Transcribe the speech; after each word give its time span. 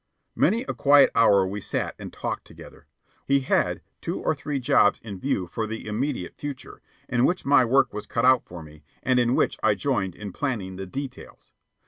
Many 0.35 0.63
a 0.63 0.73
quiet 0.73 1.11
hour 1.13 1.45
we 1.45 1.61
sat 1.61 1.93
and 1.99 2.11
talked 2.11 2.43
together. 2.45 2.87
He 3.27 3.41
had 3.41 3.83
two 4.01 4.19
or 4.19 4.33
three 4.33 4.57
jobs 4.59 4.99
in 5.03 5.19
view 5.19 5.45
for 5.45 5.67
the 5.67 5.85
immediate 5.85 6.33
future, 6.35 6.81
in 7.07 7.23
which 7.23 7.45
my 7.45 7.63
work 7.65 7.93
was 7.93 8.07
cut 8.07 8.25
out 8.25 8.43
for 8.43 8.63
me, 8.63 8.81
and 9.03 9.19
in 9.19 9.35
which 9.35 9.59
I 9.61 9.75
joined 9.75 10.15
in 10.15 10.33
planning 10.33 10.75
the 10.77 10.87
details. 10.87 11.51